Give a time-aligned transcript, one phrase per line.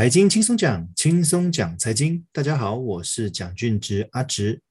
[0.00, 2.24] 财经轻松讲，轻松讲财经。
[2.32, 4.62] 大家好，我是蒋俊植阿植，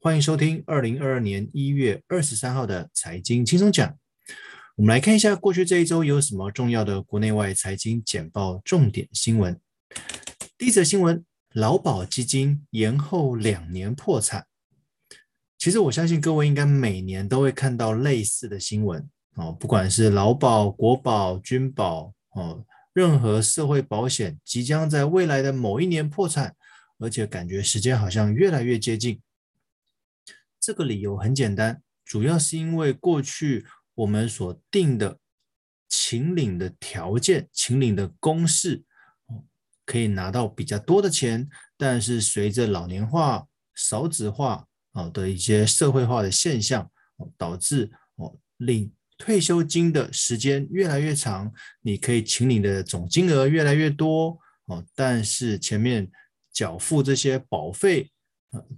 [0.00, 3.94] 欢迎收听二零二二年一月二十三号的财经轻松讲。
[4.76, 9.60] 我们来看一下过去这一周有什么重要的国内外财经简报重点新闻。
[10.56, 11.22] 第一则新闻：
[11.52, 14.46] 劳保基金延后两年破产。
[15.58, 22.64] 其实我相信各位应该每年都会看到类似的新闻哦，不管是劳保、国保、军保哦。
[22.92, 26.56] 任何社会保险即将在未来的某一年破产，
[26.98, 29.20] 而且感觉时间好像越来越接近。
[30.58, 35.18] 这个理由很简单，主要是因为过去我们所定的
[35.88, 38.82] 请领的条件、请领的公式，
[39.86, 46.90] 可以拿到比较多的钱，但是随着老年化、少子化啊的一些社会化的现象，
[47.38, 48.92] 导致哦领。
[49.20, 51.52] 退休金的时间越来越长，
[51.82, 56.10] 你可以请领的总金额越来越多哦，但是前面
[56.50, 58.10] 缴付这些保费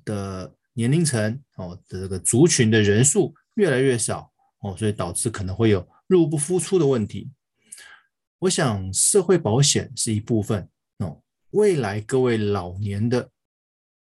[0.04, 7.30] 的年龄层哦的这个族群的人数越来越少哦，所以导致可能会有入不敷出的问题。
[8.40, 10.68] 我想社会保险是一部分
[10.98, 13.30] 哦，未来各位老年的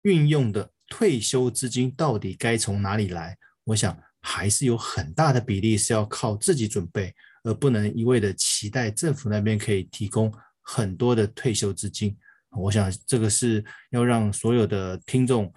[0.02, 3.36] 运用的退休资金到底该从哪里来？
[3.64, 3.94] 我想。
[4.20, 12.16] 还是有很大的比例是要靠自己准备，而不能一味的期待政府那边可以提供很多的退休资金。
[12.50, 15.52] 我想这个是要让所有的听众，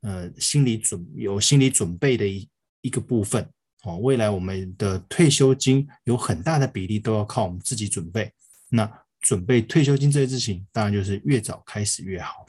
[0.00, 2.48] 呃，心理准有心理准备的一
[2.80, 3.48] 一个部分。
[3.84, 8.32] 哦，未来我们的退休金有很大的比例都要靠我们自己准备。
[8.70, 12.46] 那准备退休金这件事情，当然就是越早开始越好。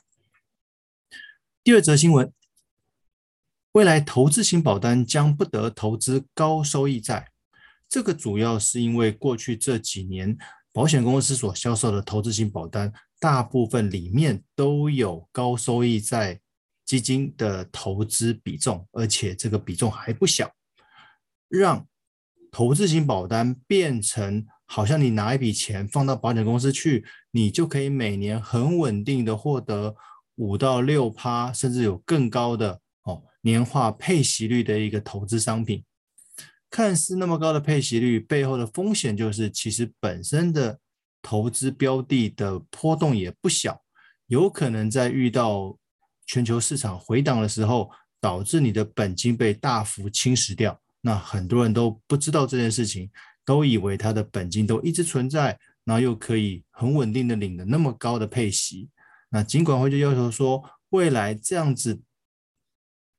[1.63, 2.31] 第二则新闻。
[3.73, 7.29] 未来投资型保单将不得投资高收益债，
[7.87, 10.35] 这个主要是因为过去这几年
[10.73, 16.39] 保险公司所销售的投资型保单，大部分里面都有高收益债
[16.83, 20.52] 基金的投资比重，而且这个比重还不小，
[21.47, 21.87] 让
[22.49, 29.95] 投资型保单变成好像你拿一笔钱放到保险公司去，你就可以每年很稳定的获得
[30.37, 32.81] 五到六趴，甚至有更高的。
[33.42, 35.83] 年化配息率的一个投资商品，
[36.70, 40.77] 看似那么高的配息率，背后的风险就是，其实本身的
[41.22, 43.82] 投资标的的波动也不小，
[44.27, 45.77] 有可能在遇到
[46.26, 47.89] 全球市场回档的时候，
[48.20, 50.77] 导致你的本金被大幅侵蚀掉。
[51.02, 53.10] 那很多人都不知道这件事情，
[53.45, 58.89] 都以为他的本金都一直存在，然后又可以很稳定的领的那么高的配息。
[59.30, 62.02] 那尽管会就要求说，未来这样子。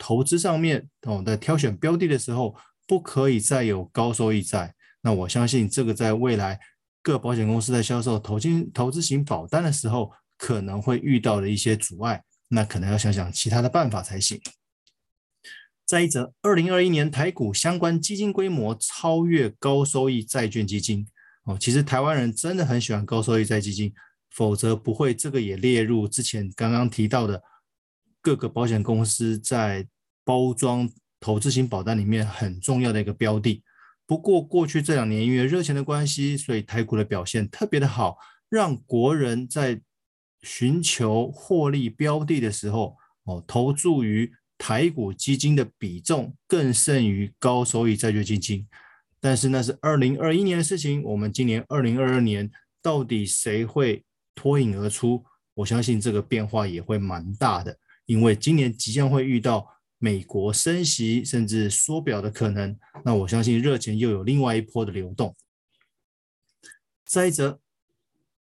[0.00, 2.56] 投资上面哦，在挑选标的的时候，
[2.86, 4.74] 不可以再有高收益债。
[5.02, 6.58] 那我相信这个在未来
[7.02, 12.22] 各保险公司在销售投金投资型保单的时候，可能会遇到的一些阻碍。
[12.48, 14.40] 那可能要想想其他的办法才行。
[15.86, 21.06] 再一则，二零二一年台股相关基金规模超越高收益债券基金
[21.44, 21.58] 哦。
[21.60, 23.92] 其实台湾人真的很喜欢高收益债基金，
[24.30, 27.42] 否则不会这个也列入之前刚刚提到的。
[28.22, 29.86] 各个保险公司在
[30.24, 30.88] 包装
[31.18, 33.62] 投资型保单里面很重要的一个标的。
[34.06, 39.80] 不过过去这两年因为热钱的关系，所以台股的表现特别的好，让国人在
[40.42, 48.66] 寻求获利标的的时候，哦，投注于台股基金的比重更胜于高收益债券基金。
[49.20, 52.50] 但是那是二零二一年的事情，我们今年二零二二年
[52.82, 54.02] 到底谁会
[54.34, 55.24] 脱颖而出？
[55.54, 57.76] 我相信这个变化也会蛮大的。
[58.10, 59.64] 因为今年即将会遇到
[59.96, 65.36] 美国升息甚至缩表的可能，那我相信热钱又有另外一波的流动。
[67.06, 67.60] 再一则，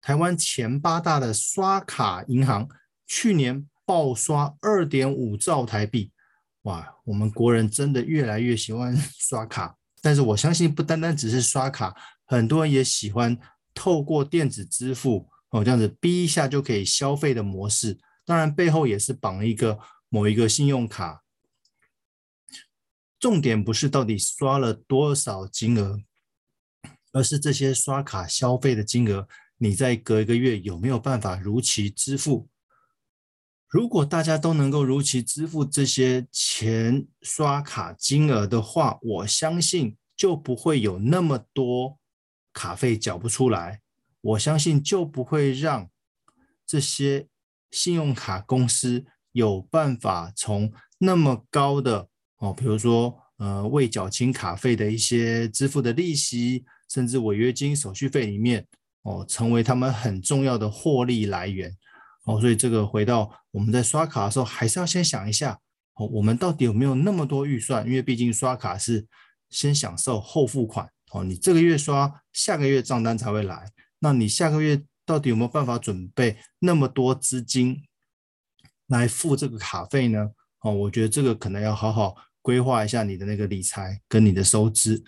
[0.02, 2.68] 台湾前八大的刷卡银行
[3.08, 6.12] 去年爆刷二点五兆台币，
[6.64, 11.96] 哇，我们国人真的越来越喜欢 刷卡，但是我相信不单单只是刷卡，
[12.26, 13.40] 很多人也喜欢
[13.74, 17.98] 透过电子支付哦，这样子逼一下就可以消费的模式。
[18.26, 21.24] 当然，背后也是绑一个某一个信用卡。
[23.20, 26.00] 重点不是到底刷了多少金额，
[27.12, 29.28] 而是这些刷卡消费的金额，
[29.58, 32.50] 你在隔一个月有没有办法如期支付？
[33.68, 41.98] 如果大家都能够如期支付这些钱刷卡金额的话，我相信就不会有那么多
[42.54, 43.82] 卡费缴不出来。
[44.22, 45.90] 我相信就不会让
[46.66, 47.28] 这些。
[47.74, 58.68] 信用卡公司有办法从那么高的哦，比如说呃未缴清卡费的一些支付的利息，甚至违约金手续费里面
[59.02, 61.76] 哦，成为他们很重要的获利来源
[62.26, 62.40] 哦。
[62.40, 65.60] 所以这个回到我们在刷卡的时候，还是要先想一下
[65.96, 67.84] 哦，我们到底有没有那么多预算？
[67.88, 69.08] 因为毕竟刷卡是
[69.50, 73.72] 先享受后付款哦，你这个月刷，下个月账单才会来。
[74.00, 77.84] 那你下个月到底有没有办法准备那么多资金
[78.88, 80.32] 来付这个卡费呢？
[80.62, 85.04] 哦，我觉得这个可能要好好规划一下你的那个理财跟你的收支。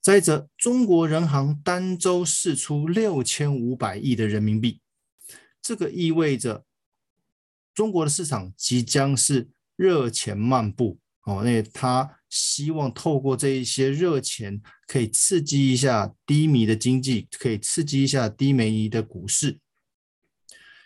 [0.00, 4.80] 再者，中国人行单周释出六千五百亿的人民币，
[5.60, 6.64] 这个意味着
[7.74, 11.42] 中国的市场即将是热钱漫步哦。
[11.42, 19.58] 那他希望透过这一些热钱，可以刺激一下低迷的经济，可以刺激一下低迷的股市。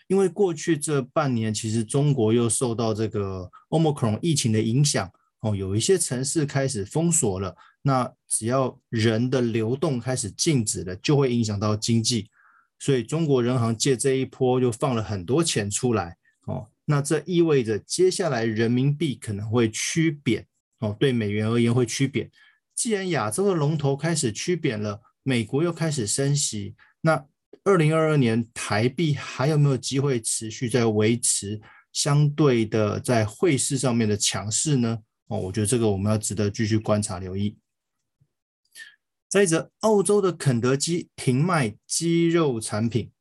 [0.09, 5.11] 因为过去这半年，其实中国又受到这个 Omicron 疫情的影响，
[5.41, 7.57] 哦，有一些城市开始封锁了。
[7.83, 12.29] 那只要人的流动开始静止了，就会影响到经济。
[12.79, 16.17] 所以中国人行借这一波又放了很多钱出来，
[16.47, 20.47] 哦，那这意味着接下来人民币可能会趋贬，
[20.83, 22.31] 哦，对美元而言会趋贬。
[22.75, 27.27] 既然亚洲的龙头开始趋贬了，美国又开始升息，那。
[27.65, 31.61] 二零二二年台币还有没有机会持续在维持
[31.93, 34.99] 相对的在汇市上面的强势呢？
[35.29, 37.57] 哦，我觉得这个我们要值得继续观察留意。
[39.29, 43.13] 再者，澳洲的肯德基停卖鸡肉产品。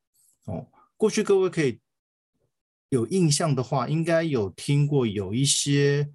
[0.46, 0.66] 哦，
[0.98, 1.80] 过去各位可以
[2.90, 6.10] 有印象的话，应该有听过有一些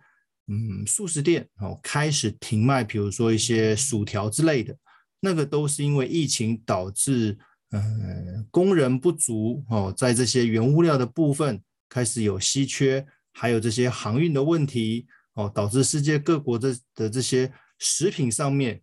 [0.49, 4.77] 嗯速食店哦开始停卖，比如说一些薯条之类的，
[5.21, 7.39] 那个都是因为疫情导致。
[7.73, 18.81] 嗯，工人不足哦，在这些原物料的部分开始有稀缺，还有这些航运的问题哦，导致世界各国的的这些食品上面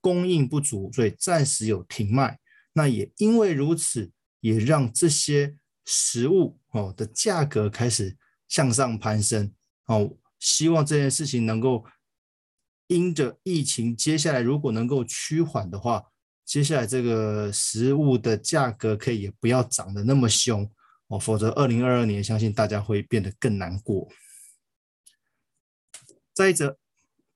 [0.00, 2.38] 供应不足，所以暂时有停卖。
[2.72, 4.08] 那也因为如此，
[4.40, 8.16] 也让这些食物哦的价格开始
[8.46, 9.52] 向上攀升
[9.86, 10.16] 哦。
[10.38, 11.84] 希望这件事情能够
[12.86, 16.04] 因着疫情，接下来如果能够趋缓的话。
[16.44, 20.66] 接下来这个食物的价格可以也不要涨得那么凶
[21.08, 24.08] 哦，否则二零二二年相信大家会变得更难过。
[26.32, 26.78] 再者，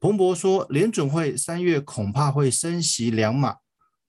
[0.00, 3.58] 彭博说联准会三月恐怕会升息两码，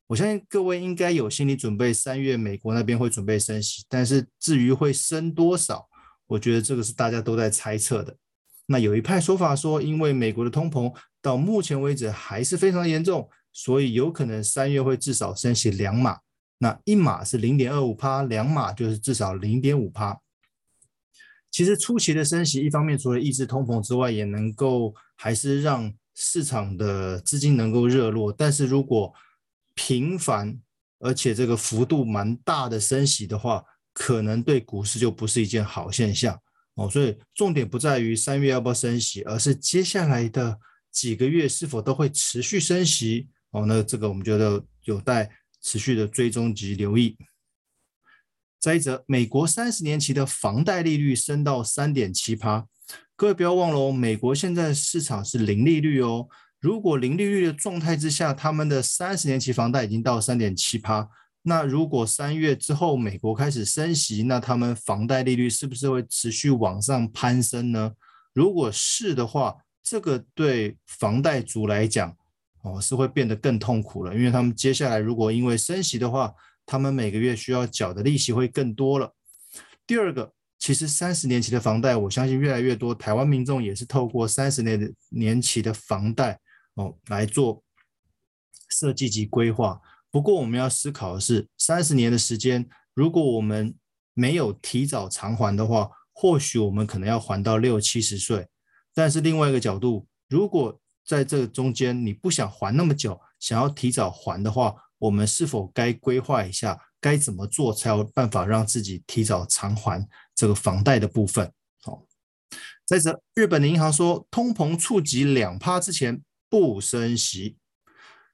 [0.07, 5.89] 我相信各位应该有心理准备，三月美国那边会准备升息，但是至于会升多少，
[6.27, 8.15] 我觉得这个是大家都在猜测的。
[8.65, 13.29] 那有一派说法说，因为美国的通膨到目前为止还是非常严重。
[13.55, 16.17] 所以有可能三月会至少升息两码，
[16.57, 20.19] 那一码是零点二五趴，两码就是至少零点五趴。
[21.51, 28.33] 其实初期的升息，一方面除了抑制通膨之外，也能够还是让市场的资金能够热络。
[28.33, 29.13] 但是如果
[29.75, 30.59] 频繁
[30.97, 33.63] 而且这个幅度蛮大的升息的话，
[33.93, 36.39] 可能对股市就不是一件好现象
[36.75, 36.89] 哦。
[36.89, 40.59] 所以重点不在于三月要不要升息，而是接下来的
[40.91, 43.29] 几个月是否都会持续升息。
[43.51, 45.29] 哦，那这个我们觉得有待
[45.61, 47.17] 持续的追踪及留意。
[48.59, 52.65] 再者，美国三十年期的房贷利率升到三点七趴，
[53.15, 56.27] 各位不要忘了哦，美国现在市场是零利率哦。
[56.61, 61.05] 如果零利率的状态之下，他们的三十年期房贷已经到三点七趴，
[61.45, 67.91] 那如果三月之后美国开始升息，那他们房贷利率是不是会持续往上攀升呢？
[68.33, 72.15] 如果是的话，这个对房贷族来讲，
[72.61, 76.33] 哦，是会变得更痛苦了，因为他们接下来如果因为升息的话，
[76.65, 79.13] 他们每个月需要缴的利息会更多了。
[79.85, 86.39] 第二个，其实三十年期的房贷，我相信越来越多台湾民众也是透过三十年的年期的房贷
[86.75, 87.61] 哦来做
[88.69, 89.81] 设计及规划。
[90.13, 93.73] 不过我们要思考的是，三十年的时间，如果我们
[94.13, 98.47] 没有提早偿还的话，或许我们可能要还到六七十岁。
[98.93, 111.51] 但是另外一个角度，如果在这个中间，你不想还那么久，想要提早还的话，我们是否该规划一下，该怎么做才有办法让自己提早偿还这个房贷的部分？
[111.81, 112.05] 好，
[112.85, 117.57] 再者，日本的银行说，通膨触及两趴之前不升息。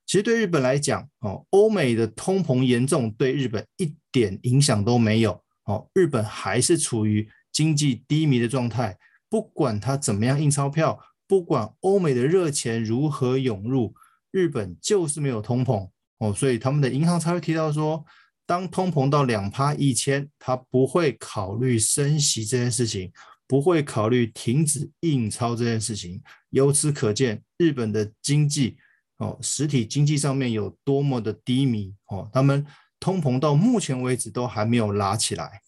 [0.09, 5.39] 其实对日本来讲，哦，欧美的通膨严重，对日本一点影响都没有。
[5.65, 8.97] 哦，日本还是处于经济低迷的状态，
[9.29, 10.99] 不管它怎么样印钞票。
[11.27, 13.93] 不管欧美的热钱如何涌入，
[14.31, 15.87] 日本就是没有通膨
[16.17, 18.03] 哦，所以他们的银行才会提到说，
[18.47, 23.11] 当通膨到两趴以前，他不会考虑升息这件事情，
[23.47, 26.19] 不会考虑停止印钞这件事情。
[26.49, 28.75] 由此可见，日本的经济
[29.19, 32.65] 哦，实体经济上面有多么的低迷哦，他们
[32.99, 35.61] 通膨到目前为止都还没有拉起来。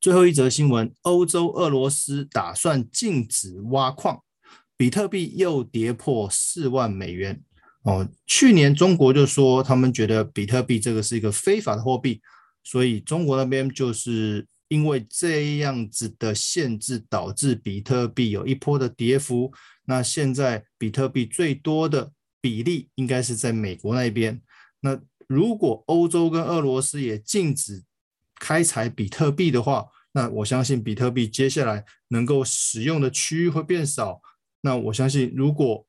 [0.00, 4.22] 最后一则新闻：欧洲俄罗斯打算禁止挖矿，
[4.76, 7.42] 比特币又跌破四万美元。
[7.82, 12.20] 哦，去年中国就说他们觉得比特币这个是一个非法的货币，
[12.64, 19.52] 所以中国那边就是因为这样子的限制，导致比特币有一波的跌幅。
[19.84, 22.10] 那现在比特币最多的
[22.40, 24.40] 比例应该是在美国那边。
[24.80, 27.84] 那如果欧洲跟俄罗斯也禁止
[28.36, 34.22] 开采比特币的话，那我相信比特币接下来能够使用的区域会变少。
[34.62, 35.86] 那我相信，如果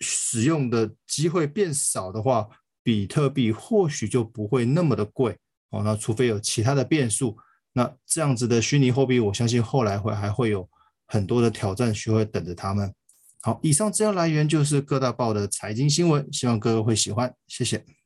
[0.00, 2.48] 使用的机会变少的话，
[2.82, 5.38] 比特币或许就不会那么的贵
[5.70, 5.84] 哦。
[5.84, 7.38] 那除非有其他的变数，
[7.78, 10.68] 那这样子的虚拟货币，我相信后来会还会有
[11.06, 12.92] 很多的挑战学会等着他们。
[13.40, 17.97] 好，以上资料来源就是各大报的财经新闻，希望各位会喜欢，谢谢。